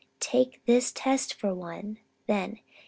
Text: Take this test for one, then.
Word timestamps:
Take 0.19 0.65
this 0.65 0.91
test 0.91 1.31
for 1.35 1.53
one, 1.53 1.99
then. 2.25 2.57